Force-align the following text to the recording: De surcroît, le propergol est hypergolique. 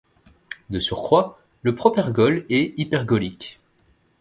De 0.71 0.79
surcroît, 0.79 1.37
le 1.61 1.75
propergol 1.75 2.47
est 2.49 2.73
hypergolique. 2.79 3.59